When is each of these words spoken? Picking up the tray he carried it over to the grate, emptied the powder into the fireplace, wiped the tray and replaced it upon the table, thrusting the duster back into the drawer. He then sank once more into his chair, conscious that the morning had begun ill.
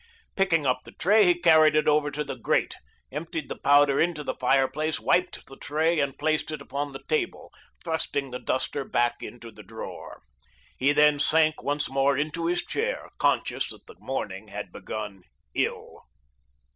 Picking 0.35 0.65
up 0.65 0.79
the 0.83 0.93
tray 0.93 1.25
he 1.25 1.39
carried 1.39 1.75
it 1.75 1.87
over 1.87 2.09
to 2.09 2.23
the 2.23 2.35
grate, 2.35 2.73
emptied 3.11 3.49
the 3.49 3.59
powder 3.59 3.99
into 4.01 4.23
the 4.23 4.33
fireplace, 4.33 4.99
wiped 4.99 5.45
the 5.45 5.57
tray 5.57 5.99
and 5.99 6.13
replaced 6.13 6.49
it 6.49 6.59
upon 6.59 6.91
the 6.91 7.03
table, 7.07 7.51
thrusting 7.85 8.31
the 8.31 8.39
duster 8.39 8.83
back 8.83 9.21
into 9.21 9.51
the 9.51 9.61
drawer. 9.61 10.23
He 10.75 10.91
then 10.91 11.19
sank 11.19 11.61
once 11.61 11.87
more 11.87 12.17
into 12.17 12.47
his 12.47 12.63
chair, 12.65 13.11
conscious 13.19 13.69
that 13.69 13.85
the 13.85 13.93
morning 13.99 14.47
had 14.47 14.71
begun 14.71 15.21
ill. 15.53 16.05